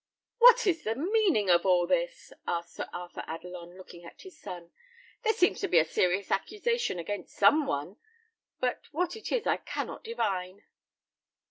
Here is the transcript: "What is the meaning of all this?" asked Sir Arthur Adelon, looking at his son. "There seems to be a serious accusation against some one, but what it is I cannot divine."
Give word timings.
"What 0.39 0.65
is 0.65 0.81
the 0.81 0.95
meaning 0.95 1.51
of 1.51 1.63
all 1.63 1.85
this?" 1.85 2.33
asked 2.47 2.73
Sir 2.73 2.89
Arthur 2.91 3.23
Adelon, 3.27 3.77
looking 3.77 4.03
at 4.03 4.23
his 4.23 4.35
son. 4.35 4.71
"There 5.21 5.31
seems 5.31 5.59
to 5.59 5.67
be 5.67 5.77
a 5.77 5.85
serious 5.85 6.31
accusation 6.31 6.97
against 6.97 7.35
some 7.35 7.67
one, 7.67 7.97
but 8.59 8.81
what 8.91 9.15
it 9.15 9.31
is 9.31 9.45
I 9.45 9.57
cannot 9.57 10.03
divine." 10.03 10.63